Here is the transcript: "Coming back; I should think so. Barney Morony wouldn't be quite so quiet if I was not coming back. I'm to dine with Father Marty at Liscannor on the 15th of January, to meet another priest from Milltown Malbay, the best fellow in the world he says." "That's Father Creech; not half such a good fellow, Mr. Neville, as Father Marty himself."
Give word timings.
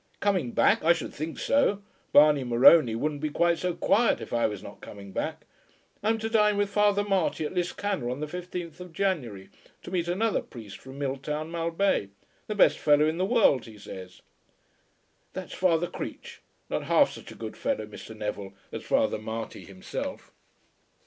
"Coming 0.19 0.53
back; 0.53 0.83
I 0.83 0.93
should 0.93 1.13
think 1.13 1.37
so. 1.37 1.83
Barney 2.11 2.43
Morony 2.43 2.95
wouldn't 2.95 3.21
be 3.21 3.29
quite 3.29 3.59
so 3.59 3.75
quiet 3.75 4.19
if 4.19 4.33
I 4.33 4.47
was 4.47 4.63
not 4.63 4.81
coming 4.81 5.11
back. 5.11 5.45
I'm 6.01 6.17
to 6.17 6.27
dine 6.27 6.57
with 6.57 6.71
Father 6.71 7.03
Marty 7.03 7.45
at 7.45 7.53
Liscannor 7.53 8.09
on 8.09 8.19
the 8.19 8.25
15th 8.25 8.79
of 8.79 8.93
January, 8.93 9.51
to 9.83 9.91
meet 9.91 10.07
another 10.07 10.41
priest 10.41 10.79
from 10.79 10.97
Milltown 10.97 11.51
Malbay, 11.51 12.09
the 12.47 12.55
best 12.55 12.79
fellow 12.79 13.05
in 13.05 13.19
the 13.19 13.25
world 13.25 13.65
he 13.65 13.77
says." 13.77 14.23
"That's 15.33 15.53
Father 15.53 15.85
Creech; 15.85 16.41
not 16.67 16.85
half 16.85 17.11
such 17.11 17.31
a 17.31 17.35
good 17.35 17.55
fellow, 17.55 17.85
Mr. 17.85 18.17
Neville, 18.17 18.53
as 18.71 18.81
Father 18.83 19.19
Marty 19.19 19.65
himself." 19.65 20.31